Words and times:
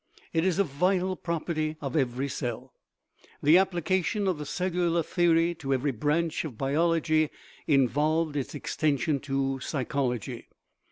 It 0.33 0.43
is 0.43 0.57
a 0.57 0.63
vital 0.63 1.15
prop 1.15 1.45
erty 1.45 1.75
of 1.79 1.95
every 1.95 2.27
cell. 2.27 2.73
The 3.43 3.59
application 3.59 4.27
of 4.27 4.39
the 4.39 4.47
cellular 4.47 5.03
the 5.03 5.27
ory 5.27 5.53
to 5.53 5.75
every 5.75 5.91
branch 5.91 6.43
of 6.43 6.57
biology 6.57 7.29
involved 7.67 8.35
its 8.35 8.55
extension 8.55 9.19
to 9.19 9.59
psychology. 9.59 10.47